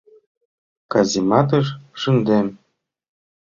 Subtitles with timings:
[0.91, 1.67] Казематыш
[2.01, 2.47] шындем!